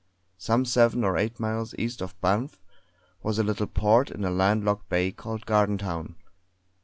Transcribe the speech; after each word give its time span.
Some 0.39 0.65
seven 0.65 1.03
or 1.03 1.15
eight 1.15 1.39
miles 1.39 1.75
east 1.77 2.01
of 2.01 2.19
Banff 2.21 2.59
was 3.21 3.37
a 3.37 3.43
little 3.43 3.67
port 3.67 4.09
in 4.09 4.25
a 4.25 4.31
land 4.31 4.65
locked 4.65 4.89
bay 4.89 5.11
called 5.11 5.45
Gardentown. 5.45 6.15